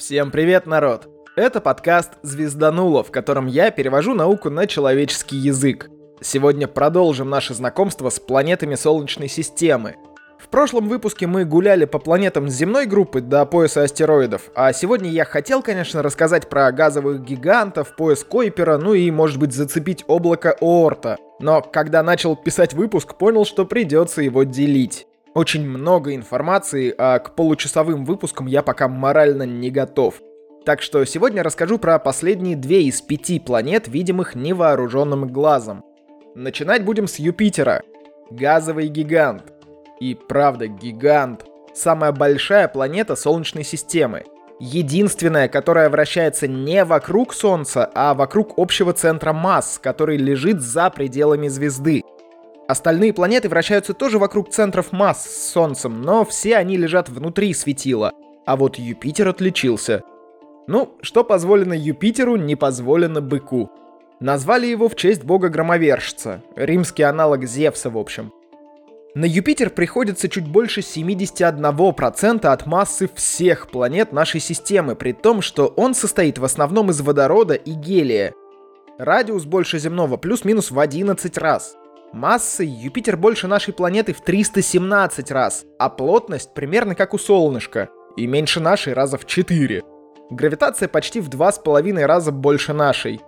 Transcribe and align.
Всем 0.00 0.30
привет, 0.30 0.64
народ! 0.64 1.10
Это 1.36 1.60
подкаст 1.60 2.12
«Звездануло», 2.22 3.04
в 3.04 3.10
котором 3.10 3.46
я 3.46 3.70
перевожу 3.70 4.14
науку 4.14 4.48
на 4.48 4.66
человеческий 4.66 5.36
язык. 5.36 5.90
Сегодня 6.22 6.66
продолжим 6.66 7.28
наше 7.28 7.52
знакомство 7.52 8.08
с 8.08 8.18
планетами 8.18 8.76
Солнечной 8.76 9.28
системы. 9.28 9.96
В 10.38 10.48
прошлом 10.48 10.88
выпуске 10.88 11.26
мы 11.26 11.44
гуляли 11.44 11.84
по 11.84 11.98
планетам 11.98 12.48
земной 12.48 12.86
группы 12.86 13.20
до 13.20 13.44
пояса 13.44 13.82
астероидов, 13.82 14.50
а 14.54 14.72
сегодня 14.72 15.10
я 15.10 15.26
хотел, 15.26 15.62
конечно, 15.62 16.02
рассказать 16.02 16.48
про 16.48 16.72
газовых 16.72 17.22
гигантов, 17.22 17.94
пояс 17.94 18.24
Койпера, 18.24 18.78
ну 18.78 18.94
и, 18.94 19.10
может 19.10 19.38
быть, 19.38 19.52
зацепить 19.52 20.04
облако 20.06 20.56
Оорта. 20.62 21.18
Но 21.40 21.60
когда 21.60 22.02
начал 22.02 22.36
писать 22.36 22.72
выпуск, 22.72 23.16
понял, 23.16 23.44
что 23.44 23.66
придется 23.66 24.22
его 24.22 24.44
делить. 24.44 25.06
Очень 25.32 25.68
много 25.68 26.14
информации, 26.16 26.92
а 26.98 27.20
к 27.20 27.36
получасовым 27.36 28.04
выпускам 28.04 28.46
я 28.46 28.62
пока 28.62 28.88
морально 28.88 29.44
не 29.44 29.70
готов. 29.70 30.20
Так 30.64 30.82
что 30.82 31.04
сегодня 31.04 31.44
расскажу 31.44 31.78
про 31.78 32.00
последние 32.00 32.56
две 32.56 32.82
из 32.82 33.00
пяти 33.00 33.38
планет, 33.38 33.86
видимых 33.86 34.34
невооруженным 34.34 35.28
глазом. 35.28 35.84
Начинать 36.34 36.84
будем 36.84 37.06
с 37.06 37.20
Юпитера. 37.20 37.82
Газовый 38.30 38.88
гигант. 38.88 39.44
И 40.00 40.16
правда, 40.16 40.66
гигант. 40.66 41.44
Самая 41.74 42.10
большая 42.10 42.66
планета 42.66 43.14
Солнечной 43.14 43.64
системы. 43.64 44.24
Единственная, 44.58 45.48
которая 45.48 45.88
вращается 45.90 46.48
не 46.48 46.84
вокруг 46.84 47.34
Солнца, 47.34 47.88
а 47.94 48.14
вокруг 48.14 48.54
общего 48.58 48.92
центра 48.92 49.32
масс, 49.32 49.78
который 49.82 50.16
лежит 50.16 50.60
за 50.60 50.90
пределами 50.90 51.46
звезды. 51.48 52.02
Остальные 52.70 53.12
планеты 53.12 53.48
вращаются 53.48 53.94
тоже 53.94 54.20
вокруг 54.20 54.50
центров 54.50 54.92
масс 54.92 55.24
с 55.24 55.50
Солнцем, 55.50 56.02
но 56.02 56.24
все 56.24 56.54
они 56.54 56.76
лежат 56.76 57.08
внутри 57.08 57.52
светила. 57.52 58.12
А 58.46 58.54
вот 58.54 58.78
Юпитер 58.78 59.26
отличился. 59.26 60.04
Ну, 60.68 60.94
что 61.02 61.24
позволено 61.24 61.72
Юпитеру, 61.72 62.36
не 62.36 62.54
позволено 62.54 63.20
быку. 63.20 63.72
Назвали 64.20 64.68
его 64.68 64.88
в 64.88 64.94
честь 64.94 65.24
бога-громовержца, 65.24 66.44
римский 66.54 67.02
аналог 67.02 67.44
Зевса 67.44 67.90
в 67.90 67.98
общем. 67.98 68.32
На 69.16 69.24
Юпитер 69.24 69.70
приходится 69.70 70.28
чуть 70.28 70.46
больше 70.46 70.82
71% 70.82 72.46
от 72.46 72.66
массы 72.66 73.10
всех 73.12 73.66
планет 73.66 74.12
нашей 74.12 74.38
системы, 74.38 74.94
при 74.94 75.10
том, 75.10 75.42
что 75.42 75.66
он 75.66 75.92
состоит 75.92 76.38
в 76.38 76.44
основном 76.44 76.90
из 76.90 77.00
водорода 77.00 77.54
и 77.54 77.72
гелия. 77.72 78.32
Радиус 78.96 79.44
больше 79.44 79.80
земного 79.80 80.16
плюс-минус 80.18 80.70
в 80.70 80.78
11 80.78 81.36
раз. 81.36 81.76
Массой 82.12 82.66
Юпитер 82.66 83.16
больше 83.16 83.46
нашей 83.46 83.72
планеты 83.72 84.12
в 84.12 84.20
317 84.20 85.30
раз, 85.30 85.64
а 85.78 85.88
плотность 85.88 86.52
примерно 86.54 86.96
как 86.96 87.14
у 87.14 87.18
солнышка, 87.18 87.88
и 88.16 88.26
меньше 88.26 88.58
нашей 88.58 88.94
раза 88.94 89.16
в 89.16 89.26
4. 89.26 89.84
Гравитация 90.30 90.88
почти 90.88 91.20
в 91.20 91.28
2,5 91.28 92.04
раза 92.04 92.32
больше 92.32 92.72
нашей. 92.72 93.20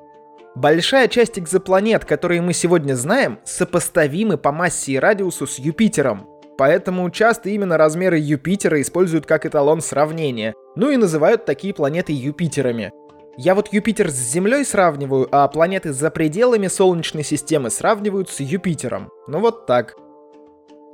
Большая 0.57 1.07
часть 1.07 1.39
экзопланет, 1.39 2.05
которые 2.05 2.43
мы 2.43 2.53
сегодня 2.55 2.95
знаем, 2.95 3.39
сопоставимы 3.45 4.37
по 4.37 4.51
массе 4.51 4.93
и 4.93 4.99
радиусу 4.99 5.47
с 5.47 5.61
Юпитером. 5.61 6.27
Поэтому 6.59 7.09
часто 7.11 7.51
именно 7.51 7.79
размеры 7.79 8.19
Юпитера 8.19 8.81
используют 8.81 9.27
как 9.27 9.47
эталон 9.47 9.81
сравнения, 9.81 10.55
ну 10.75 10.91
и 10.91 10.97
называют 10.97 11.45
такие 11.45 11.73
планеты 11.73 12.13
Юпитерами– 12.13 12.91
я 13.39 13.55
вот 13.55 13.73
Юпитер 13.73 14.11
с 14.11 14.15
Землей 14.15 14.65
сравниваю, 14.65 15.27
а 15.33 15.49
планеты 15.49 15.93
за 15.93 16.11
пределами 16.11 16.67
Солнечной 16.67 17.25
системы 17.25 17.71
сравнивают 17.71 18.29
с 18.29 18.41
Юпитером. 18.41 19.11
Ну 19.27 19.41
вот 19.41 19.67
так. 19.67 19.97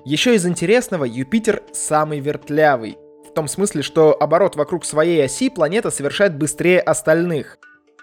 Еще 0.05 0.37
из 0.37 0.47
интересного, 0.47 1.05
Юпитер 1.05 1.63
самый 1.73 2.21
вертлявый. 2.21 2.97
В 3.29 3.35
том 3.35 3.49
смысле, 3.49 3.83
что 3.83 4.17
оборот 4.19 4.55
вокруг 4.55 4.85
своей 4.85 5.25
оси 5.25 5.51
планета 5.51 5.91
совершает 5.91 6.37
быстрее 6.39 6.81
остальных. 6.81 7.59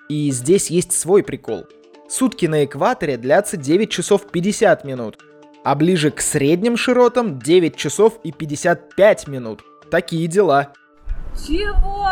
И 0.09 0.29
здесь 0.31 0.69
есть 0.69 0.91
свой 0.91 1.23
прикол. 1.23 1.65
Сутки 2.09 2.45
на 2.45 2.65
экваторе 2.65 3.17
длятся 3.17 3.57
9 3.57 3.89
часов 3.89 4.29
50 4.29 4.83
минут, 4.83 5.17
а 5.63 5.75
ближе 5.75 6.11
к 6.11 6.19
средним 6.19 6.77
широтам 6.77 7.39
9 7.39 7.75
часов 7.75 8.19
и 8.23 8.31
55 8.31 9.27
минут. 9.27 9.63
Такие 9.89 10.27
дела. 10.27 10.73
Чего, 11.35 12.05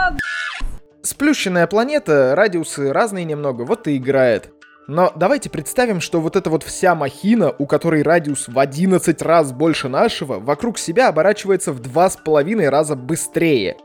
Сплющенная 1.05 1.67
планета, 1.67 2.33
радиусы 2.33 2.93
разные 2.93 3.25
немного, 3.25 3.63
вот 3.63 3.89
и 3.89 3.97
играет. 3.97 4.53
Но 4.87 5.11
давайте 5.17 5.49
представим, 5.49 5.99
что 5.99 6.21
вот 6.21 6.37
эта 6.37 6.49
вот 6.49 6.63
вся 6.63 6.95
махина, 6.95 7.53
у 7.59 7.65
которой 7.65 8.03
радиус 8.03 8.47
в 8.47 8.57
11 8.57 9.21
раз 9.21 9.51
больше 9.51 9.89
нашего, 9.89 10.39
вокруг 10.39 10.77
себя 10.77 11.09
оборачивается 11.09 11.73
в 11.73 11.81
2,5 11.81 12.69
раза 12.69 12.95
быстрее. 12.95 13.75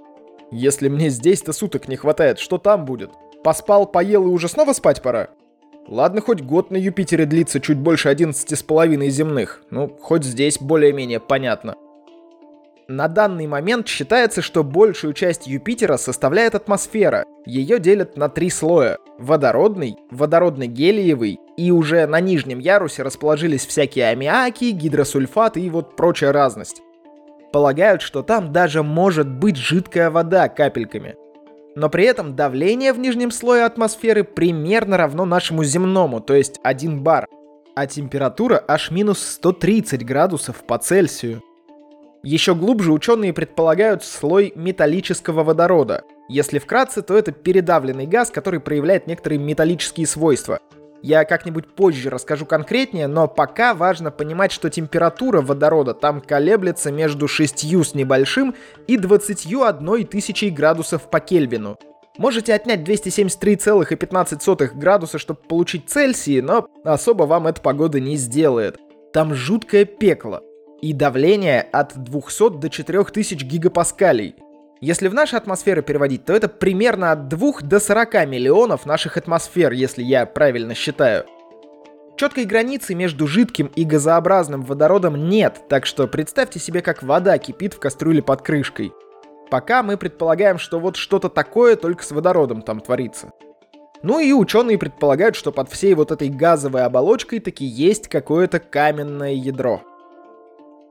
Если 0.53 0.89
мне 0.89 1.09
здесь-то 1.09 1.53
суток 1.53 1.89
не 1.89 1.97
хватает, 1.97 2.39
что 2.39 2.57
там 2.57 2.85
будет? 2.85 3.11
Поспал, 3.43 3.87
поел 3.87 4.25
и 4.25 4.31
уже 4.31 4.47
снова 4.47 4.73
спать 4.73 5.03
пора? 5.03 5.31
Ладно, 5.89 6.21
хоть 6.21 6.43
год 6.43 6.71
на 6.71 6.77
Юпитере 6.77 7.25
длится 7.25 7.59
чуть 7.59 7.79
больше 7.79 8.11
11,5 8.11 9.09
земных. 9.09 9.63
Ну, 9.71 9.89
хоть 10.01 10.23
здесь 10.23 10.59
более-менее 10.61 11.19
понятно. 11.19 11.75
На 12.91 13.07
данный 13.07 13.47
момент 13.47 13.87
считается, 13.87 14.41
что 14.41 14.65
большую 14.65 15.13
часть 15.13 15.47
Юпитера 15.47 15.99
составляет 15.99 16.55
атмосфера. 16.55 17.27
Ее 17.45 17.79
делят 17.81 18.17
на 18.17 18.31
три 18.31 18.49
слоя. 18.49 18.97
Водородный, 19.19 19.97
водородно-гелиевый 20.11 21.37
и 21.59 21.71
уже 21.71 22.07
на 22.07 22.21
нижнем 22.21 22.61
ярусе 22.61 23.03
расположились 23.03 23.67
всякие 23.67 24.09
аммиаки, 24.09 24.71
гидросульфаты 24.71 25.61
и 25.61 25.69
вот 25.69 25.97
прочая 25.97 26.33
разность. 26.33 26.81
Полагают, 27.53 28.01
что 28.01 28.23
там 28.23 28.53
даже 28.53 28.83
может 28.83 29.29
быть 29.29 29.59
жидкая 29.59 30.09
вода 30.11 30.49
капельками. 30.49 31.15
Но 31.77 31.91
при 31.91 32.05
этом 32.05 32.37
давление 32.37 32.95
в 32.95 32.99
нижнем 32.99 33.31
слое 33.31 33.67
атмосферы 33.67 34.25
примерно 34.25 34.97
равно 34.97 35.27
нашему 35.27 35.63
земному, 35.63 36.21
то 36.21 36.35
есть 36.35 36.59
1 36.63 37.03
бар. 37.03 37.27
А 37.77 37.87
температура 37.87 38.65
аж 38.67 38.91
минус 38.91 39.21
130 39.21 40.07
градусов 40.07 40.65
по 40.65 40.79
Цельсию. 40.79 41.43
Еще 42.31 42.55
глубже 42.55 42.93
ученые 42.93 43.33
предполагают 43.33 44.05
слой 44.05 44.53
металлического 44.55 45.45
водорода. 45.45 46.05
Если 46.29 46.59
вкратце, 46.59 47.01
то 47.01 47.17
это 47.17 47.33
передавленный 47.33 48.07
газ, 48.07 48.31
который 48.31 48.61
проявляет 48.61 49.07
некоторые 49.07 49.39
металлические 49.39 50.07
свойства. 50.07 50.59
Я 51.01 51.25
как-нибудь 51.25 51.75
позже 51.75 52.11
расскажу 52.11 52.45
конкретнее, 52.45 53.07
но 53.07 53.29
пока 53.29 53.73
важно 53.73 54.11
понимать, 54.11 54.53
что 54.53 54.69
температура 54.69 55.41
водорода 55.41 55.95
там 55.95 56.21
колеблется 56.21 56.93
между 56.93 57.29
6 57.29 57.65
с 57.65 57.95
небольшим 57.95 58.55
и 58.87 58.99
21 58.99 60.07
тысячей 60.07 60.51
градусов 60.51 61.09
по 61.09 61.21
Кельвину. 61.21 61.79
Можете 62.19 62.53
отнять 62.53 62.81
273,15 62.81 64.75
градуса, 64.75 65.17
чтобы 65.17 65.41
получить 65.49 65.89
Цельсии, 65.89 66.43
но 66.43 66.69
особо 66.85 67.23
вам 67.23 67.47
эта 67.47 67.63
погода 67.63 67.99
не 68.01 68.17
сделает. 68.17 68.77
Там 69.15 69.33
жуткое 69.35 69.87
пекло 69.87 70.43
и 70.81 70.93
давление 70.93 71.63
от 71.63 71.97
200 71.97 72.59
до 72.59 72.71
4000 72.71 73.45
гигапаскалей. 73.45 74.37
Если 74.81 75.09
в 75.09 75.15
наши 75.15 75.35
атмосферы 75.35 75.83
переводить, 75.83 76.25
то 76.25 76.33
это 76.33 76.49
примерно 76.49 77.11
от 77.11 77.29
2 77.29 77.53
до 77.63 77.81
40 77.81 78.29
миллионов 78.29 78.87
наших 78.87 79.17
атмосфер, 79.17 79.73
если 79.73 80.05
я 80.05 80.25
правильно 80.25 80.75
считаю. 80.75 81.25
Четкой 82.17 82.45
границы 82.45 82.95
между 82.95 83.27
жидким 83.27 83.67
и 83.75 83.85
газообразным 83.85 84.63
водородом 84.63 85.29
нет, 85.29 85.63
так 85.69 85.87
что 85.87 86.07
представьте 86.07 86.59
себе, 86.59 86.81
как 86.81 87.03
вода 87.03 87.39
кипит 87.39 87.75
в 87.75 87.81
кастрюле 87.81 88.23
под 88.23 88.43
крышкой. 88.43 88.93
Пока 89.51 89.83
мы 89.83 89.97
предполагаем, 89.97 90.59
что 90.59 90.79
вот 90.79 90.97
что-то 90.97 91.29
такое 91.29 91.77
только 91.77 92.05
с 92.05 92.11
водородом 92.11 92.63
там 92.63 92.81
творится. 92.81 93.33
Ну 94.03 94.21
и 94.21 94.33
ученые 94.33 94.79
предполагают, 94.79 95.35
что 95.35 95.51
под 95.51 95.71
всей 95.71 95.95
вот 95.95 96.13
этой 96.13 96.29
газовой 96.29 96.85
оболочкой 96.85 97.41
таки 97.41 97.65
есть 97.65 98.09
какое-то 98.09 98.61
каменное 98.61 99.33
ядро. 99.33 99.83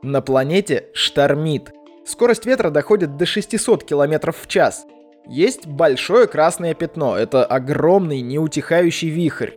На 0.03 0.21
планете 0.21 0.85
штормит. 0.93 1.73
Скорость 2.05 2.45
ветра 2.45 2.69
доходит 2.69 3.17
до 3.17 3.25
600 3.25 3.83
км 3.83 4.31
в 4.31 4.47
час. 4.47 4.85
Есть 5.27 5.65
большое 5.65 6.27
красное 6.27 6.73
пятно. 6.73 7.17
Это 7.17 7.43
огромный 7.43 8.21
неутихающий 8.21 9.09
вихрь. 9.09 9.51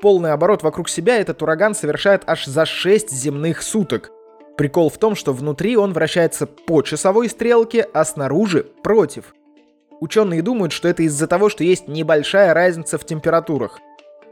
Полный 0.00 0.32
оборот 0.32 0.62
вокруг 0.62 0.88
себя 0.88 1.20
этот 1.20 1.42
ураган 1.42 1.74
совершает 1.74 2.22
аж 2.26 2.46
за 2.46 2.64
6 2.64 3.10
земных 3.10 3.62
суток. 3.62 4.10
Прикол 4.56 4.90
в 4.90 4.98
том, 4.98 5.14
что 5.14 5.32
внутри 5.32 5.76
он 5.76 5.92
вращается 5.92 6.46
по 6.46 6.82
часовой 6.82 7.28
стрелке, 7.28 7.86
а 7.92 8.04
снаружи 8.04 8.66
против. 8.82 9.34
Ученые 10.00 10.42
думают, 10.42 10.72
что 10.72 10.88
это 10.88 11.04
из-за 11.04 11.26
того, 11.26 11.48
что 11.48 11.64
есть 11.64 11.86
небольшая 11.86 12.52
разница 12.54 12.98
в 12.98 13.04
температурах. 13.04 13.78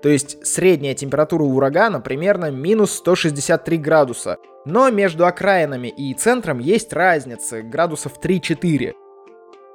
То 0.02 0.08
есть 0.08 0.47
средняя 0.47 0.94
температура 0.94 1.43
урагана 1.43 2.00
примерно 2.00 2.50
минус 2.50 2.93
163 2.93 3.79
градуса– 3.79 4.38
но 4.64 4.91
между 4.91 5.26
окраинами 5.26 5.88
и 5.88 6.12
центром 6.14 6.58
есть 6.58 6.93
разница, 6.93 7.62
градусов 7.62 8.12
3-4. 8.23 8.93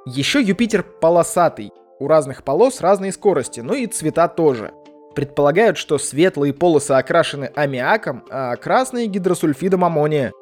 Еще 0.06 0.40
Юпитер 0.40 0.84
полосатый. 0.84 1.72
У 1.98 2.06
разных 2.06 2.44
полос 2.44 2.80
разные 2.80 3.10
скорости, 3.10 3.60
ну 3.60 3.74
и 3.74 3.86
цвета 3.86 4.28
тоже. 4.28 4.72
Предполагают, 5.14 5.78
что 5.78 5.98
светлые 5.98 6.52
полосы 6.52 6.92
окрашены 6.92 7.50
аммиаком, 7.54 8.24
а 8.30 8.54
красные 8.56 9.06
гидросульфидом 9.06 9.84
аммония. 9.84 10.32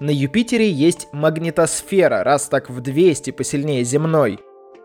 На 0.00 0.10
Юпитере 0.10 0.70
есть 0.70 1.08
магнитосфера, 1.12 2.22
раз 2.22 2.48
так 2.48 2.68
в 2.68 2.80
200 2.80 3.30
посильнее 3.30 3.84
земной. 3.84 4.38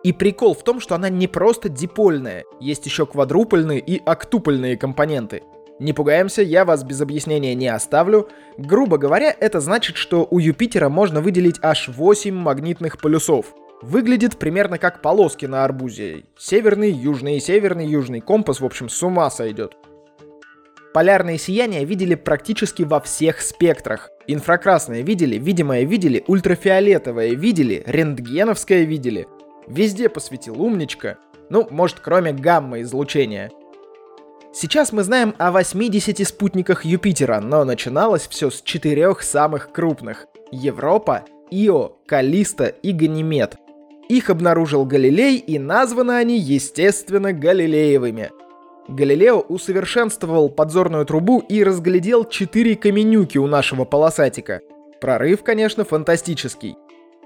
И 0.07 0.13
прикол 0.13 0.53
в 0.53 0.63
том, 0.63 0.79
что 0.79 0.95
она 0.95 1.09
не 1.09 1.27
просто 1.27 1.67
дипольная, 1.67 2.45
есть 2.61 2.85
еще 2.85 3.05
квадрупольные 3.05 3.81
и 3.81 4.01
октупольные 4.05 4.77
компоненты. 4.77 5.43
Не 5.81 5.91
пугаемся, 5.91 6.41
я 6.41 6.63
вас 6.63 6.85
без 6.85 7.01
объяснения 7.01 7.53
не 7.55 7.67
оставлю. 7.67 8.29
Грубо 8.57 8.97
говоря, 8.97 9.35
это 9.37 9.59
значит, 9.59 9.97
что 9.97 10.25
у 10.31 10.39
Юпитера 10.39 10.87
можно 10.87 11.19
выделить 11.19 11.59
аж 11.61 11.89
8 11.89 12.33
магнитных 12.33 12.99
полюсов. 12.99 13.53
Выглядит 13.81 14.37
примерно 14.37 14.77
как 14.77 15.01
полоски 15.01 15.45
на 15.45 15.65
арбузе. 15.65 16.23
Северный, 16.37 16.89
южный, 16.89 17.41
северный, 17.41 17.85
южный. 17.85 18.21
Компас, 18.21 18.61
в 18.61 18.65
общем, 18.65 18.87
с 18.87 19.03
ума 19.03 19.29
сойдет. 19.29 19.73
Полярные 20.93 21.37
сияния 21.37 21.83
видели 21.83 22.15
практически 22.15 22.83
во 22.83 23.01
всех 23.01 23.41
спектрах. 23.41 24.09
Инфракрасное 24.25 25.01
видели, 25.01 25.37
видимое 25.37 25.83
видели, 25.83 26.23
ультрафиолетовое 26.27 27.31
видели, 27.31 27.83
рентгеновское 27.85 28.83
видели. 28.83 29.27
Везде 29.67 30.09
посветил 30.09 30.61
умничка. 30.61 31.17
Ну, 31.49 31.67
может, 31.69 31.99
кроме 31.99 32.33
гамма-излучения. 32.33 33.51
Сейчас 34.53 34.91
мы 34.91 35.03
знаем 35.03 35.35
о 35.37 35.51
80 35.51 36.27
спутниках 36.27 36.83
Юпитера, 36.83 37.39
но 37.39 37.63
начиналось 37.63 38.27
все 38.27 38.49
с 38.49 38.61
четырех 38.61 39.21
самых 39.21 39.71
крупных. 39.71 40.27
Европа, 40.51 41.25
Ио, 41.51 41.97
Калиста 42.05 42.67
и 42.67 42.91
Ганимед. 42.91 43.57
Их 44.09 44.29
обнаружил 44.29 44.85
Галилей, 44.85 45.37
и 45.37 45.59
названы 45.59 46.13
они, 46.13 46.39
естественно, 46.39 47.33
Галилеевыми. 47.33 48.31
Галилео 48.87 49.41
усовершенствовал 49.41 50.49
подзорную 50.49 51.05
трубу 51.05 51.39
и 51.39 51.61
разглядел 51.61 52.23
четыре 52.23 52.75
каменюки 52.77 53.37
у 53.37 53.47
нашего 53.47 53.83
полосатика. 53.83 54.61
Прорыв, 55.01 55.43
конечно, 55.43 55.83
фантастический. 55.83 56.77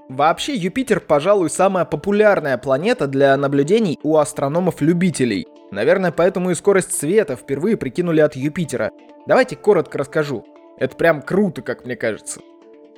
Вообще, 0.08 0.54
Юпитер, 0.54 1.00
пожалуй, 1.00 1.48
самая 1.48 1.84
популярная 1.84 2.58
планета 2.58 3.06
для 3.06 3.36
наблюдений 3.36 3.98
у 4.02 4.16
астрономов-любителей. 4.16 5.46
Наверное, 5.70 6.12
поэтому 6.12 6.50
и 6.50 6.54
скорость 6.54 6.92
света 6.92 7.36
впервые 7.36 7.76
прикинули 7.76 8.20
от 8.20 8.36
Юпитера. 8.36 8.90
Давайте 9.26 9.56
коротко 9.56 9.98
расскажу. 9.98 10.44
Это 10.78 10.96
прям 10.96 11.22
круто, 11.22 11.62
как 11.62 11.84
мне 11.84 11.96
кажется. 11.96 12.40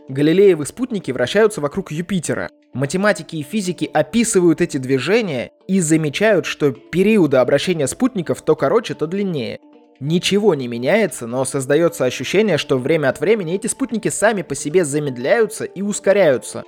Галилеевы 0.08 0.66
спутники 0.66 1.12
вращаются 1.12 1.60
вокруг 1.60 1.90
Юпитера. 1.90 2.50
Математики 2.72 3.36
и 3.36 3.42
физики 3.42 3.88
описывают 3.92 4.60
эти 4.60 4.76
движения 4.76 5.52
и 5.68 5.80
замечают, 5.80 6.44
что 6.46 6.72
периоды 6.72 7.36
обращения 7.36 7.86
спутников 7.86 8.42
то 8.42 8.56
короче, 8.56 8.94
то 8.94 9.06
длиннее. 9.06 9.60
Ничего 10.00 10.54
не 10.54 10.66
меняется, 10.66 11.26
но 11.26 11.44
создается 11.44 12.04
ощущение, 12.04 12.58
что 12.58 12.76
время 12.76 13.08
от 13.08 13.20
времени 13.20 13.54
эти 13.54 13.68
спутники 13.68 14.08
сами 14.08 14.42
по 14.42 14.54
себе 14.54 14.84
замедляются 14.84 15.64
и 15.64 15.80
ускоряются. 15.82 16.64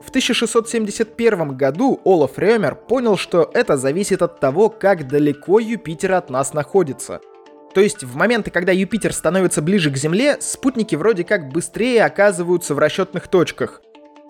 В 0.00 0.08
1671 0.08 1.56
году 1.56 2.00
Олаф 2.04 2.38
Рёмер 2.38 2.74
понял, 2.74 3.16
что 3.16 3.50
это 3.54 3.76
зависит 3.76 4.22
от 4.22 4.40
того, 4.40 4.68
как 4.70 5.08
далеко 5.08 5.60
Юпитер 5.60 6.12
от 6.12 6.30
нас 6.30 6.54
находится– 6.54 7.20
то 7.74 7.80
есть 7.80 8.02
в 8.02 8.16
моменты, 8.16 8.50
когда 8.50 8.72
Юпитер 8.72 9.12
становится 9.12 9.62
ближе 9.62 9.90
к 9.90 9.96
Земле, 9.96 10.38
спутники 10.40 10.96
вроде 10.96 11.24
как 11.24 11.50
быстрее 11.50 12.04
оказываются 12.04 12.74
в 12.74 12.78
расчетных 12.78 13.28
точках. 13.28 13.80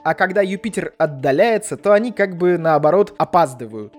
А 0.04 0.14
когда 0.14 0.42
Юпитер 0.42 0.92
отдаляется, 0.98 1.76
то 1.76 1.92
они 1.92 2.12
как 2.12 2.36
бы 2.36 2.58
наоборот 2.58 3.14
опаздывают. 3.18 3.94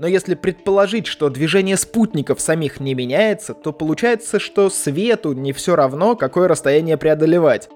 Но 0.00 0.08
если 0.08 0.34
предположить, 0.34 1.06
что 1.06 1.28
движение 1.28 1.76
спутников 1.76 2.40
самих 2.40 2.80
не 2.80 2.94
меняется, 2.94 3.54
то 3.54 3.72
получается, 3.72 4.40
что 4.40 4.68
свету 4.68 5.34
не 5.34 5.52
все 5.52 5.76
равно, 5.76 6.16
какое 6.16 6.48
расстояние 6.48 6.96
преодолевать. 6.96 7.68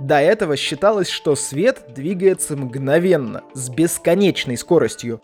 До 0.00 0.20
этого 0.20 0.56
считалось, 0.56 1.08
что 1.08 1.36
свет 1.36 1.84
двигается 1.94 2.56
мгновенно, 2.56 3.42
с 3.54 3.68
бесконечной 3.68 4.56
скоростью. 4.56 5.20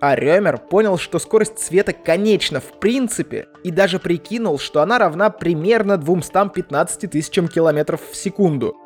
А 0.00 0.14
Рёмер 0.14 0.58
понял, 0.58 0.96
что 0.98 1.18
скорость 1.18 1.58
света 1.58 1.92
конечна 1.92 2.60
в 2.60 2.78
принципе, 2.78 3.48
и 3.64 3.70
даже 3.70 3.98
прикинул, 3.98 4.58
что 4.58 4.80
она 4.80 4.98
равна 4.98 5.30
примерно 5.30 5.98
215 5.98 7.10
тысячам 7.10 7.48
километров 7.48 8.00
в 8.10 8.16
секунду. 8.16 8.76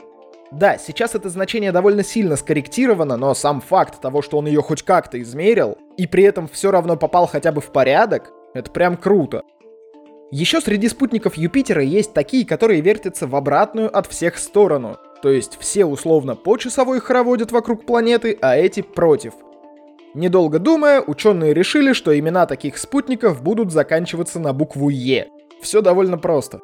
Да, 0.50 0.78
сейчас 0.78 1.14
это 1.14 1.28
значение 1.28 1.72
довольно 1.72 2.04
сильно 2.04 2.36
скорректировано, 2.36 3.16
но 3.16 3.34
сам 3.34 3.60
факт 3.60 4.00
того, 4.00 4.22
что 4.22 4.38
он 4.38 4.46
ее 4.46 4.62
хоть 4.62 4.82
как-то 4.82 5.20
измерил, 5.20 5.78
и 5.96 6.06
при 6.06 6.24
этом 6.24 6.48
все 6.48 6.70
равно 6.70 6.96
попал 6.96 7.26
хотя 7.26 7.50
бы 7.50 7.60
в 7.60 7.72
порядок, 7.72 8.30
это 8.54 8.70
прям 8.70 8.96
круто. 8.96 9.42
Еще 10.30 10.60
среди 10.60 10.88
спутников 10.88 11.36
Юпитера 11.36 11.82
есть 11.82 12.12
такие, 12.12 12.46
которые 12.46 12.80
вертятся 12.80 13.26
в 13.26 13.36
обратную 13.36 13.96
от 13.96 14.06
всех 14.06 14.36
сторону. 14.38 14.96
То 15.24 15.30
есть 15.30 15.56
все 15.58 15.86
условно 15.86 16.36
по 16.36 16.58
часовой 16.58 17.00
хороводят 17.00 17.50
вокруг 17.50 17.86
планеты, 17.86 18.36
а 18.42 18.58
эти 18.58 18.82
против. 18.82 19.32
Недолго 20.12 20.58
думая, 20.58 21.00
ученые 21.00 21.54
решили, 21.54 21.94
что 21.94 22.16
имена 22.18 22.44
таких 22.44 22.76
спутников 22.76 23.42
будут 23.42 23.72
заканчиваться 23.72 24.38
на 24.38 24.52
букву 24.52 24.90
Е. 24.90 25.28
Все 25.62 25.80
довольно 25.80 26.18
просто. 26.18 26.60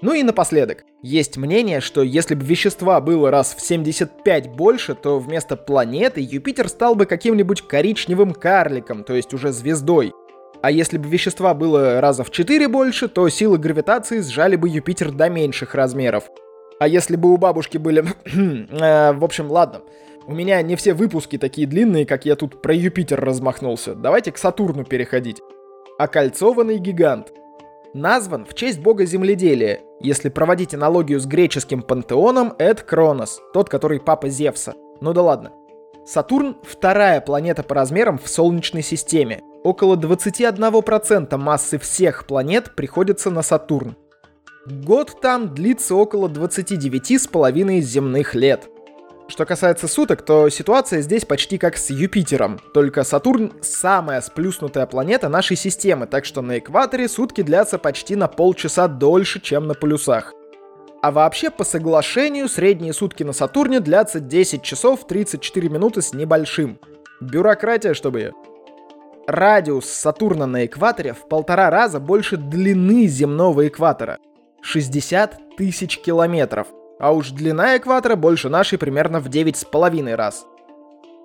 Ну 0.00 0.14
и 0.14 0.22
напоследок. 0.22 0.86
Есть 1.02 1.36
мнение, 1.36 1.82
что 1.82 2.02
если 2.02 2.34
бы 2.34 2.46
вещества 2.46 3.02
было 3.02 3.30
раз 3.30 3.54
в 3.54 3.60
75 3.60 4.48
больше, 4.56 4.94
то 4.94 5.18
вместо 5.18 5.54
планеты 5.54 6.26
Юпитер 6.26 6.70
стал 6.70 6.94
бы 6.94 7.04
каким-нибудь 7.04 7.68
коричневым 7.68 8.32
карликом, 8.32 9.04
то 9.04 9.12
есть 9.12 9.34
уже 9.34 9.52
звездой. 9.52 10.14
А 10.62 10.70
если 10.70 10.96
бы 10.96 11.06
вещества 11.06 11.52
было 11.52 12.00
раза 12.00 12.24
в 12.24 12.30
4 12.30 12.66
больше, 12.66 13.08
то 13.08 13.28
силы 13.28 13.58
гравитации 13.58 14.20
сжали 14.20 14.56
бы 14.56 14.70
Юпитер 14.70 15.10
до 15.10 15.28
меньших 15.28 15.74
размеров. 15.74 16.30
А 16.84 16.86
если 16.86 17.16
бы 17.16 17.32
у 17.32 17.38
бабушки 17.38 17.78
были... 17.78 18.04
э, 18.26 19.12
в 19.14 19.24
общем, 19.24 19.50
ладно. 19.50 19.80
У 20.26 20.34
меня 20.34 20.60
не 20.60 20.76
все 20.76 20.92
выпуски 20.92 21.38
такие 21.38 21.66
длинные, 21.66 22.04
как 22.04 22.26
я 22.26 22.36
тут 22.36 22.60
про 22.60 22.74
Юпитер 22.74 23.18
размахнулся. 23.18 23.94
Давайте 23.94 24.32
к 24.32 24.36
Сатурну 24.36 24.84
переходить. 24.84 25.40
Окольцованный 25.98 26.76
гигант. 26.76 27.32
Назван 27.94 28.44
в 28.44 28.52
честь 28.52 28.80
бога 28.80 29.06
земледелия. 29.06 29.80
Если 30.02 30.28
проводить 30.28 30.74
аналогию 30.74 31.20
с 31.20 31.24
греческим 31.24 31.80
пантеоном, 31.80 32.52
это 32.58 32.84
Кронос, 32.84 33.40
тот, 33.54 33.70
который 33.70 33.98
папа 33.98 34.28
Зевса. 34.28 34.74
Ну 35.00 35.14
да 35.14 35.22
ладно. 35.22 35.52
Сатурн— 36.04 36.58
вторая 36.64 37.22
планета 37.22 37.62
по 37.62 37.74
размерам 37.74 38.18
в 38.18 38.28
Солнечной 38.28 38.82
системе. 38.82 39.40
Около 39.62 39.96
21% 39.96 41.34
массы 41.38 41.78
всех 41.78 42.26
планет 42.26 42.74
приходится 42.76 43.30
на 43.30 43.40
Сатурн. 43.40 43.96
Год 44.66 45.20
там 45.20 45.54
длится 45.54 45.94
около 45.94 46.26
29,5 46.26 47.80
земных 47.80 48.34
лет. 48.34 48.70
Что 49.28 49.44
касается 49.44 49.88
суток, 49.88 50.22
то 50.22 50.48
ситуация 50.48 51.02
здесь 51.02 51.26
почти 51.26 51.58
как 51.58 51.76
с 51.76 51.90
Юпитером, 51.90 52.58
только 52.72 53.04
Сатурн 53.04 53.52
самая 53.60 54.22
сплюснутая 54.22 54.86
планета 54.86 55.28
нашей 55.28 55.58
системы, 55.58 56.06
так 56.06 56.24
что 56.24 56.40
на 56.40 56.58
экваторе 56.58 57.08
сутки 57.08 57.42
длятся 57.42 57.78
почти 57.78 58.16
на 58.16 58.26
полчаса 58.26 58.88
дольше, 58.88 59.38
чем 59.38 59.66
на 59.66 59.74
полюсах. 59.74 60.32
А 61.02 61.10
вообще, 61.10 61.50
по 61.50 61.64
соглашению, 61.64 62.48
средние 62.48 62.94
сутки 62.94 63.22
на 63.22 63.34
Сатурне 63.34 63.80
длятся 63.80 64.18
10 64.18 64.62
часов 64.62 65.06
34 65.06 65.68
минуты 65.68 66.00
с 66.00 66.14
небольшим. 66.14 66.78
Бюрократия, 67.20 67.92
чтобы 67.92 68.20
ее. 68.20 68.32
Радиус 69.26 69.84
Сатурна 69.84 70.46
на 70.46 70.64
экваторе 70.64 71.12
в 71.12 71.28
полтора 71.28 71.68
раза 71.68 72.00
больше 72.00 72.38
длины 72.38 73.06
земного 73.06 73.68
экватора. 73.68 74.18
60 74.64 75.56
тысяч 75.56 75.98
километров– 75.98 76.66
а 76.98 77.12
уж 77.12 77.30
длина 77.30 77.76
экватора 77.76 78.16
больше 78.16 78.48
нашей 78.48 78.78
примерно 78.78 79.20
в 79.20 79.28
9,5 79.28 80.14
раз. 80.14 80.46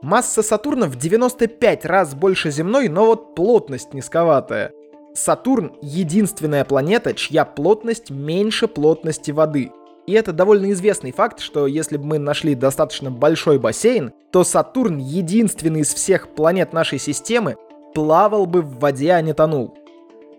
Масса 0.01 0.41
Сатурна 0.41 0.87
в 0.87 0.95
95 0.95 1.85
раз 1.85 2.13
больше 2.15 2.51
земной, 2.51 2.87
но 2.87 3.05
вот 3.05 3.35
плотность 3.35 3.93
низковатая. 3.93 4.71
Сатурн— 5.13 5.73
единственная 5.81 6.63
планета, 6.63 7.13
чья 7.13 7.43
плотность 7.43 8.09
меньше 8.09 8.67
плотности 8.67 9.31
воды. 9.31 9.71
И 10.07 10.13
это 10.13 10.31
довольно 10.31 10.71
известный 10.71 11.11
факт, 11.11 11.39
что 11.39 11.67
если 11.67 11.97
бы 11.97 12.05
мы 12.05 12.19
нашли 12.19 12.55
достаточно 12.55 13.11
большой 13.11 13.59
бассейн, 13.59 14.13
то 14.31 14.43
Сатурн, 14.43 14.97
единственный 14.97 15.81
из 15.81 15.93
всех 15.93 16.29
планет 16.29 16.73
нашей 16.73 16.99
системы, 16.99 17.57
плавал 17.93 18.45
бы 18.45 18.61
в 18.61 18.79
воде, 18.79 19.11
а 19.11 19.21
не 19.21 19.33
тонул. 19.33 19.77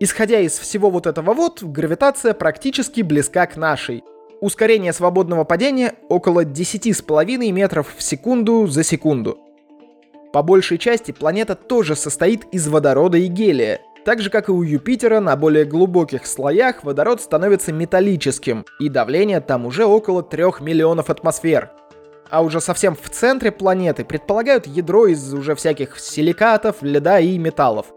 Исходя 0.00 0.40
из 0.40 0.58
всего 0.58 0.90
вот 0.90 1.06
этого 1.06 1.34
вот, 1.34 1.62
гравитация 1.62 2.34
практически 2.34 3.02
близка 3.02 3.46
к 3.46 3.56
нашей, 3.56 4.02
Ускорение 4.40 4.94
свободного 4.94 5.44
падения 5.44 5.94
около 6.08 6.44
10,5 6.44 7.52
метров 7.52 7.94
в 7.94 8.02
секунду 8.02 8.66
за 8.66 8.82
секунду. 8.82 9.38
По 10.32 10.42
большей 10.42 10.78
части 10.78 11.12
планета 11.12 11.54
тоже 11.54 11.94
состоит 11.94 12.46
из 12.50 12.66
водорода 12.66 13.18
и 13.18 13.26
гелия. 13.26 13.82
Так 14.06 14.22
же, 14.22 14.30
как 14.30 14.48
и 14.48 14.52
у 14.52 14.62
Юпитера, 14.62 15.20
на 15.20 15.36
более 15.36 15.66
глубоких 15.66 16.24
слоях 16.26 16.84
водород 16.84 17.20
становится 17.20 17.70
металлическим, 17.70 18.64
и 18.78 18.88
давление 18.88 19.42
там 19.42 19.66
уже 19.66 19.84
около 19.84 20.22
3 20.22 20.44
миллионов 20.60 21.10
атмосфер. 21.10 21.70
А 22.30 22.42
уже 22.42 22.62
совсем 22.62 22.96
в 22.96 23.10
центре 23.10 23.52
планеты 23.52 24.06
предполагают 24.06 24.66
ядро 24.66 25.06
из 25.06 25.34
уже 25.34 25.54
всяких 25.54 25.98
силикатов, 25.98 26.76
льда 26.80 27.20
и 27.20 27.36
металлов. 27.36 27.88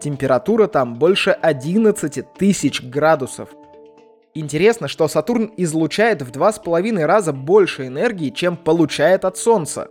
Температура 0.00 0.68
там 0.68 0.94
больше 0.94 1.30
11 1.30 2.32
тысяч 2.34 2.82
градусов. 2.82 3.48
Интересно, 4.34 4.86
что 4.86 5.08
Сатурн 5.08 5.52
излучает 5.56 6.22
в 6.22 6.30
два 6.30 6.52
с 6.52 6.58
половиной 6.60 7.06
раза 7.06 7.32
больше 7.32 7.88
энергии, 7.88 8.30
чем 8.30 8.56
получает 8.56 9.24
от 9.24 9.36
Солнца. 9.36 9.88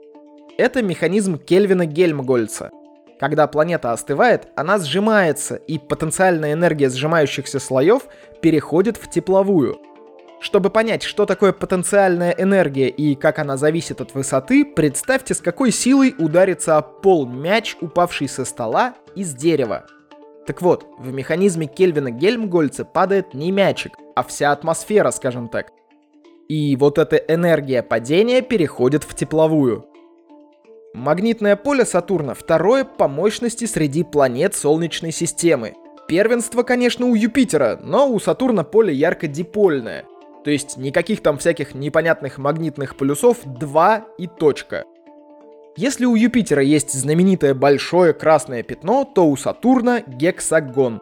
Это 0.57 0.81
механизм 0.81 1.37
Кельвина 1.37 1.85
Гельмгольца. 1.85 2.71
Когда 3.19 3.47
планета 3.47 3.91
остывает, 3.91 4.47
она 4.55 4.77
сжимается, 4.77 5.55
и 5.55 5.77
потенциальная 5.77 6.53
энергия 6.53 6.89
сжимающихся 6.89 7.59
слоев 7.59 8.03
переходит 8.41 8.95
в 8.95 9.09
тепловую. 9.09 9.81
Чтобы 10.39 10.69
понять, 10.69 11.03
что 11.03 11.25
такое 11.25 11.51
потенциальная 11.51 12.31
энергия 12.31 12.89
и 12.89 13.15
как 13.15 13.39
она 13.39 13.57
зависит 13.57 14.01
от 14.01 14.13
высоты, 14.13 14.63
представьте, 14.63 15.33
с 15.33 15.41
какой 15.41 15.71
силой 15.71 16.15
ударится 16.17 16.77
о 16.77 16.83
пол 16.83 17.25
мяч, 17.25 17.75
упавший 17.81 18.29
со 18.29 18.45
стола 18.45 18.93
из 19.15 19.33
дерева. 19.33 19.85
Так 20.47 20.61
вот, 20.61 20.87
в 20.97 21.11
механизме 21.11 21.67
Кельвина 21.67 22.09
Гельмгольца 22.09 22.85
падает 22.85 23.33
не 23.33 23.51
мячик, 23.51 23.97
а 24.15 24.23
вся 24.23 24.53
атмосфера, 24.53 25.11
скажем 25.11 25.49
так. 25.49 25.73
И 26.47 26.77
вот 26.77 26.97
эта 26.97 27.17
энергия 27.17 27.83
падения 27.83 28.41
переходит 28.41 29.03
в 29.03 29.13
тепловую. 29.13 29.85
Магнитное 30.93 31.57
поле 31.57 31.83
Сатурна 31.83 32.33
второе 32.33 32.85
по 32.85 33.09
мощности 33.09 33.65
среди 33.65 34.05
планет 34.05 34.55
Солнечной 34.55 35.11
системы. 35.11 35.73
Первенство, 36.07 36.63
конечно, 36.63 37.05
у 37.05 37.13
Юпитера, 37.13 37.77
но 37.83 38.09
у 38.09 38.17
Сатурна 38.17 38.63
поле 38.63 38.93
ярко-дипольное. 38.93 40.05
То 40.45 40.49
есть 40.49 40.77
никаких 40.77 41.21
там 41.21 41.39
всяких 41.39 41.75
непонятных 41.75 42.37
магнитных 42.37 42.95
полюсов, 42.95 43.39
2 43.43 44.05
и 44.17 44.27
точка. 44.27 44.85
Если 45.77 46.05
у 46.05 46.15
Юпитера 46.15 46.63
есть 46.63 46.91
знаменитое 46.91 47.53
большое 47.53 48.11
красное 48.11 48.63
пятно, 48.63 49.05
то 49.05 49.27
у 49.27 49.37
Сатурна 49.37 50.01
гексагон. 50.01 50.99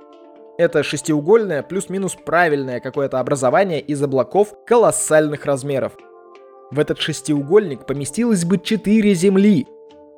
Это 0.58 0.84
шестиугольное 0.84 1.64
плюс-минус 1.64 2.18
правильное 2.26 2.82
какое-то 2.82 3.22
образование 3.22 3.80
из 3.80 4.04
облаков 4.04 4.54
колоссальных 4.68 5.46
размеров. 5.46 5.94
В 6.72 6.80
этот 6.80 7.00
шестиугольник 7.00 7.86
поместилось 7.86 8.44
бы 8.44 8.58
4 8.58 9.14
Земли, 9.14 9.66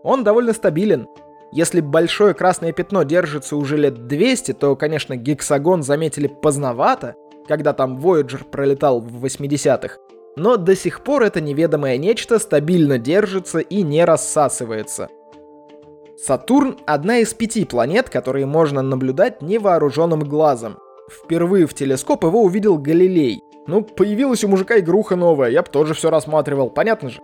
он 0.04 0.24
довольно 0.24 0.54
стабилен. 0.54 1.08
Если 1.52 1.80
большое 1.80 2.34
красное 2.34 2.72
пятно 2.72 3.04
держится 3.04 3.58
уже 3.58 3.78
лет 3.78 4.08
200, 4.08 4.54
то, 4.54 4.76
конечно, 4.76 5.16
гексагон 5.16 5.84
заметили 5.84 6.26
поздновато, 6.26 7.14
когда 7.48 7.74
там 7.74 8.00
Voyager 8.00 8.44
пролетал 8.44 9.02
в 9.02 9.24
80-х. 9.24 9.98
Но 10.38 10.56
до 10.56 10.76
сих 10.76 11.02
пор 11.02 11.24
это 11.24 11.42
неведомое 11.42 11.98
нечто 11.98 12.38
стабильно 12.38 13.00
держится 13.00 13.58
и 13.58 13.82
не 13.82 14.06
рассасывается. 14.06 15.10
Сатурн— 16.16 16.78
одна 16.86 17.18
из 17.18 17.34
пяти 17.34 17.66
планет, 17.66 18.10
которые 18.12 18.46
можно 18.46 18.84
наблюдать 18.84 19.42
невооруженным 19.42 20.20
глазом. 20.20 20.78
Впервые 21.10 21.66
в 21.66 21.74
телескоп 21.74 22.24
его 22.24 22.44
увидел 22.44 22.78
Галилей. 22.78 23.42
Ну, 23.66 23.82
появилась 23.82 24.44
у 24.44 24.48
мужика 24.48 24.78
игруха 24.78 25.16
новая, 25.16 25.50
я 25.50 25.64
бы 25.64 25.70
тоже 25.70 25.96
все 25.96 26.12
рассматривал, 26.12 26.70
понятно 26.70 27.10
же. 27.10 27.20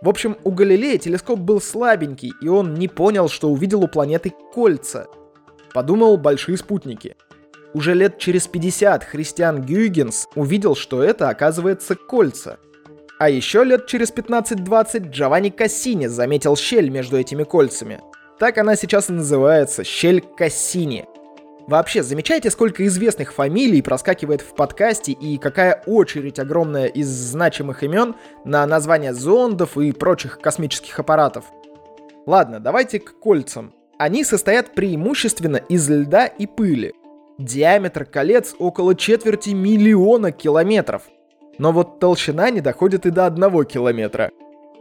В 0.00 0.08
общем, 0.08 0.38
у 0.42 0.50
Галилея 0.50 0.96
телескоп 0.96 1.38
был 1.38 1.60
слабенький, 1.60 2.32
и 2.40 2.48
он 2.48 2.74
не 2.74 2.88
понял, 2.88 3.28
что 3.28 3.50
увидел 3.50 3.84
у 3.84 3.88
планеты 3.88 4.32
кольца. 4.54 5.08
Подумал 5.74 6.16
большие 6.16 6.56
спутники. 6.56 7.14
Уже 7.78 7.94
лет 7.94 8.18
через 8.18 8.48
50 8.48 9.04
Христиан 9.04 9.62
Гюйгенс 9.62 10.26
увидел, 10.34 10.74
что 10.74 11.00
это 11.00 11.28
оказывается 11.28 11.94
кольца. 11.94 12.58
А 13.20 13.30
еще 13.30 13.62
лет 13.62 13.86
через 13.86 14.12
15-20 14.12 15.10
Джованни 15.10 15.50
Кассини 15.50 16.08
заметил 16.08 16.56
щель 16.56 16.88
между 16.88 17.16
этими 17.16 17.44
кольцами. 17.44 18.00
Так 18.40 18.58
она 18.58 18.74
сейчас 18.74 19.10
и 19.10 19.12
называется, 19.12 19.84
щель 19.84 20.22
Кассини– 20.22 21.04
Вообще, 21.68 22.02
замечаете, 22.02 22.50
сколько 22.50 22.84
известных 22.84 23.32
фамилий 23.32 23.80
проскакивает 23.80 24.40
в 24.40 24.56
подкасте 24.56 25.12
и 25.12 25.38
какая 25.38 25.84
очередь 25.86 26.40
огромная 26.40 26.86
из 26.86 27.06
значимых 27.06 27.84
имен 27.84 28.16
на 28.44 28.66
названия 28.66 29.14
зондов 29.14 29.78
и 29.78 29.92
прочих 29.92 30.40
космических 30.40 30.98
аппаратов? 30.98 31.44
Ладно, 32.26 32.58
давайте 32.58 32.98
к 32.98 33.20
кольцам. 33.20 33.72
Они 34.00 34.24
состоят 34.24 34.74
преимущественно 34.74 35.58
из 35.58 35.88
льда 35.88 36.26
и 36.26 36.46
пыли. 36.46 36.94
Диаметр 37.38 38.04
колец 38.04 38.56
около 38.58 38.96
четверти 38.96 39.50
миллиона 39.50 40.32
километров. 40.32 41.02
Но 41.56 41.70
вот 41.70 42.00
толщина 42.00 42.50
не 42.50 42.60
доходит 42.60 43.06
и 43.06 43.10
до 43.10 43.26
одного 43.26 43.62
километра. 43.62 44.32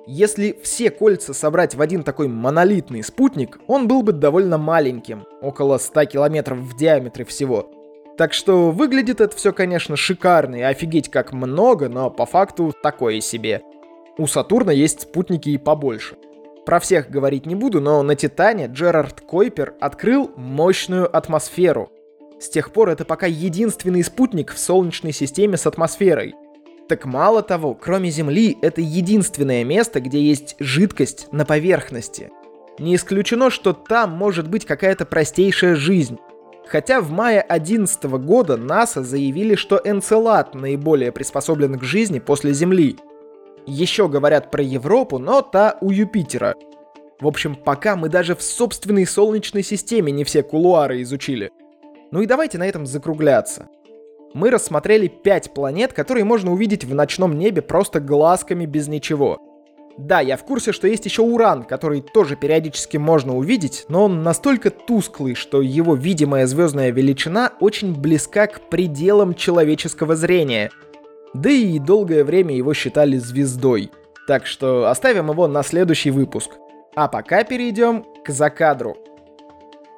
Если 0.07 0.57
все 0.63 0.89
кольца 0.89 1.35
собрать 1.35 1.75
в 1.75 1.81
один 1.81 2.01
такой 2.01 2.27
монолитный 2.27 3.03
спутник, 3.03 3.59
он 3.67 3.87
был 3.87 4.01
бы 4.01 4.11
довольно 4.11 4.57
маленьким, 4.57 5.25
около 5.39 5.77
100 5.77 6.05
километров 6.05 6.57
в 6.57 6.75
диаметре 6.75 7.25
всего. 7.25 7.69
Так 8.17 8.33
что 8.33 8.71
выглядит 8.71 9.21
это 9.21 9.37
все, 9.37 9.53
конечно, 9.53 9.95
шикарно 9.95 10.55
и 10.55 10.61
офигеть 10.61 11.11
как 11.11 11.33
много, 11.33 11.89
но 11.89 12.09
по 12.09 12.25
факту 12.25 12.73
такое 12.81 13.21
себе. 13.21 13.61
У 14.17 14.25
Сатурна 14.25 14.71
есть 14.71 15.01
спутники 15.01 15.49
и 15.49 15.59
побольше. 15.59 16.15
Про 16.65 16.79
всех 16.79 17.11
говорить 17.11 17.45
не 17.45 17.53
буду, 17.53 17.81
но 17.81 18.01
на 18.01 18.15
Титане 18.15 18.65
Джерард 18.65 19.21
Койпер 19.21 19.75
открыл 19.79 20.31
мощную 20.35 21.15
атмосферу. 21.15 21.91
С 22.39 22.49
тех 22.49 22.71
пор 22.71 22.89
это 22.89 23.05
пока 23.05 23.25
единственный 23.25 24.03
спутник 24.03 24.53
в 24.53 24.59
Солнечной 24.59 25.13
системе 25.13 25.57
с 25.57 25.65
атмосферой– 25.65 26.35
так 26.87 27.05
мало 27.05 27.43
того, 27.43 27.73
кроме 27.73 28.09
Земли, 28.09 28.57
это 28.61 28.79
единственное 28.79 29.65
место, 29.65 29.99
где 29.99 30.21
есть 30.21 30.55
жидкость 30.59 31.27
на 31.33 31.43
поверхности. 31.43 32.31
Не 32.79 32.95
исключено, 32.95 33.49
что 33.49 33.73
там 33.73 34.11
может 34.11 34.47
быть 34.47 34.65
какая-то 34.65 35.05
простейшая 35.05 35.75
жизнь. 35.75 36.17
Хотя 36.65 37.01
в 37.01 37.11
мае 37.11 37.45
2011 37.47 38.03
года 38.25 38.55
НАСА 38.55 39.03
заявили, 39.03 39.55
что 39.55 39.81
Энцелад 39.83 40.53
наиболее 40.53 41.11
приспособлен 41.11 41.77
к 41.77 41.83
жизни 41.83 42.19
после 42.19 42.53
Земли. 42.53 42.97
Еще 43.65 44.07
говорят 44.07 44.49
про 44.49 44.63
Европу, 44.63 45.17
но 45.17 45.41
та 45.41 45.77
у 45.81 45.91
Юпитера. 45.91 46.55
В 47.19 47.27
общем, 47.27 47.55
пока 47.55 47.95
мы 47.97 48.07
даже 48.07 48.35
в 48.35 48.41
собственной 48.41 49.05
Солнечной 49.05 49.63
системе 49.63 50.11
не 50.13 50.23
все 50.23 50.41
кулуары 50.41 51.01
изучили. 51.01 51.51
Ну 52.11 52.21
и 52.21 52.25
давайте 52.25 52.57
на 52.57 52.67
этом 52.67 52.85
закругляться 52.85 53.69
мы 54.37 54.51
рассмотрели 54.51 55.07
5 55.07 55.53
планет, 55.53 55.93
которые 55.93 56.23
можно 56.23 56.51
увидеть 56.51 56.85
в 56.85 56.93
ночном 56.93 57.37
небе 57.37 57.61
просто 57.61 57.99
глазками 57.99 58.65
без 58.65 58.87
ничего. 58.87 59.39
Да, 59.97 60.19
я 60.19 60.37
в 60.37 60.43
курсе, 60.43 60.73
что 60.73 60.87
есть 60.87 61.05
еще 61.05 61.23
Уран, 61.23 61.63
который 61.63 62.01
тоже 62.01 62.35
периодически 62.35 62.97
можно 62.97 63.35
увидеть, 63.35 63.85
но 63.89 64.05
он 64.05 64.21
настолько 64.21 64.69
тусклый, 64.69 65.33
что 65.33 65.61
его 65.63 65.95
видимая 65.95 66.45
звездная 66.45 66.91
величина 66.91 67.53
очень 67.59 67.99
близка 67.99 68.45
к 68.45 68.69
пределам 68.69 69.33
человеческого 69.33 70.15
зрения. 70.15 70.69
Да 71.33 71.49
и 71.49 71.79
долгое 71.79 72.23
время 72.23 72.55
его 72.55 72.75
считали 72.75 73.17
звездой. 73.17 73.89
Так 74.27 74.45
что 74.45 74.87
оставим 74.87 75.31
его 75.31 75.47
на 75.47 75.63
следующий 75.63 76.11
выпуск. 76.11 76.51
А 76.95 77.07
пока 77.07 77.43
перейдем 77.43 78.05
к 78.23 78.29
закадру. 78.29 78.97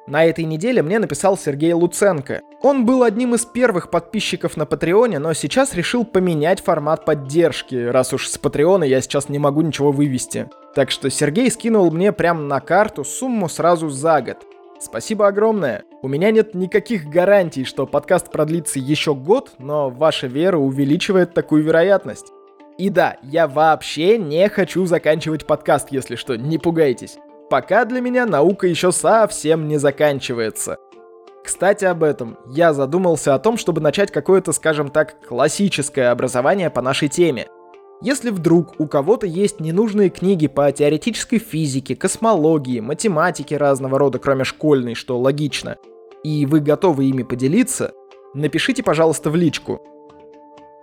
На 0.06 0.24
этой 0.24 0.44
неделе 0.44 0.82
мне 0.82 0.98
написал 0.98 1.36
Сергей 1.36 1.72
Луценко. 1.72 2.42
Он 2.62 2.84
был 2.84 3.02
одним 3.02 3.34
из 3.34 3.44
первых 3.44 3.90
подписчиков 3.90 4.56
на 4.56 4.66
Патреоне, 4.66 5.18
но 5.18 5.32
сейчас 5.34 5.74
решил 5.74 6.04
поменять 6.04 6.60
формат 6.60 7.04
поддержки, 7.04 7.74
раз 7.74 8.12
уж 8.12 8.28
с 8.28 8.38
Патреона 8.38 8.84
я 8.84 9.00
сейчас 9.00 9.28
не 9.28 9.38
могу 9.38 9.62
ничего 9.62 9.92
вывести. 9.92 10.48
Так 10.74 10.90
что 10.90 11.10
Сергей 11.10 11.50
скинул 11.50 11.90
мне 11.90 12.12
прямо 12.12 12.40
на 12.40 12.60
карту 12.60 13.04
сумму 13.04 13.48
сразу 13.48 13.88
за 13.88 14.20
год. 14.20 14.38
Спасибо 14.80 15.28
огромное. 15.28 15.84
У 16.00 16.08
меня 16.08 16.30
нет 16.30 16.54
никаких 16.54 17.04
гарантий, 17.04 17.64
что 17.64 17.86
подкаст 17.86 18.30
продлится 18.32 18.78
еще 18.78 19.14
год, 19.14 19.52
но 19.58 19.90
ваша 19.90 20.26
вера 20.26 20.56
увеличивает 20.56 21.34
такую 21.34 21.62
вероятность. 21.62 22.32
И 22.78 22.88
да, 22.88 23.18
я 23.22 23.46
вообще 23.46 24.16
не 24.16 24.48
хочу 24.48 24.86
заканчивать 24.86 25.46
подкаст, 25.46 25.88
если 25.90 26.16
что, 26.16 26.36
не 26.36 26.56
пугайтесь. 26.56 27.18
Пока 27.50 27.84
для 27.84 28.00
меня 28.00 28.26
наука 28.26 28.68
еще 28.68 28.92
совсем 28.92 29.66
не 29.66 29.76
заканчивается. 29.76 30.78
Кстати, 31.44 31.84
об 31.84 32.04
этом. 32.04 32.38
Я 32.46 32.72
задумался 32.72 33.34
о 33.34 33.40
том, 33.40 33.56
чтобы 33.56 33.80
начать 33.80 34.12
какое-то, 34.12 34.52
скажем 34.52 34.88
так, 34.88 35.16
классическое 35.26 36.12
образование 36.12 36.70
по 36.70 36.80
нашей 36.80 37.08
теме. 37.08 37.48
Если 38.02 38.30
вдруг 38.30 38.78
у 38.78 38.86
кого-то 38.86 39.26
есть 39.26 39.58
ненужные 39.58 40.10
книги 40.10 40.46
по 40.46 40.70
теоретической 40.70 41.40
физике, 41.40 41.96
космологии, 41.96 42.78
математике 42.78 43.56
разного 43.56 43.98
рода, 43.98 44.20
кроме 44.20 44.44
школьной, 44.44 44.94
что 44.94 45.18
логично, 45.18 45.76
и 46.22 46.46
вы 46.46 46.60
готовы 46.60 47.06
ими 47.06 47.24
поделиться, 47.24 47.92
напишите, 48.32 48.84
пожалуйста, 48.84 49.28
в 49.28 49.34
личку. 49.34 49.82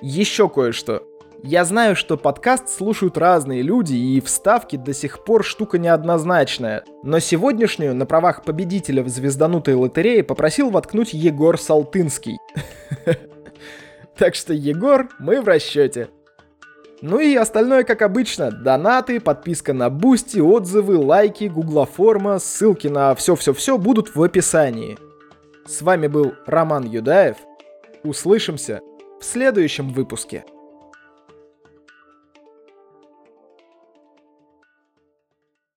Еще 0.02 0.50
кое-что. 0.50 1.04
Я 1.44 1.66
знаю, 1.66 1.96
что 1.96 2.18
подкаст 2.18 2.68
слушают 2.68 3.18
разные 3.18 3.62
люди, 3.62 3.94
и 3.94 4.20
вставки 4.22 4.76
до 4.76 4.94
сих 4.94 5.24
пор 5.24 5.44
штука 5.44 5.78
неоднозначная. 5.78 6.84
Но 7.04 7.20
сегодняшнюю 7.20 7.94
на 7.96 8.06
правах 8.06 8.44
победителя 8.44 9.04
в 9.04 9.08
звезданутой 9.08 9.76
лотерее 9.76 10.24
попросил 10.24 10.72
воткнуть 10.72 11.14
Егор 11.14 11.60
Салтынский. 11.60 12.38
Так 14.18 14.34
что, 14.34 14.52
Егор, 14.52 15.10
мы 15.20 15.42
в 15.42 15.48
расчете. 15.48 16.10
Ну 17.04 17.20
и 17.20 17.36
остальное, 17.36 17.84
как 17.84 18.02
обычно, 18.02 18.50
донаты, 18.50 19.20
подписка 19.20 19.74
на 19.74 19.92
Бусти, 19.92 20.40
отзывы, 20.40 20.98
лайки, 20.98 21.44
гуглоформа, 21.44 22.40
ссылки 22.40 22.88
на 22.88 23.14
все-все-все 23.14 23.78
будут 23.78 24.16
в 24.16 24.24
описании. 24.24 24.98
С 25.68 25.84
вами 25.84 26.08
был 26.08 26.34
Роман 26.48 26.86
Юдаев. 26.86 27.38
Услышимся 28.04 28.82
в 29.20 29.24
следующем 29.24 29.90
выпуске. 29.90 30.46